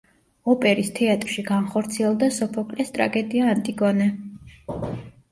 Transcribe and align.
ოპერის 0.51 0.87
თეატრში 0.99 1.43
განხორციელდა 1.49 2.29
სოფოკლეს 2.37 2.89
ტრაგედია 2.95 3.51
„ანტიგონე“. 3.57 4.09